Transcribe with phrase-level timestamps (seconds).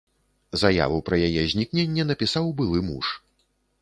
[0.61, 3.05] Заяву пра яе знікненне напісаў былы муж.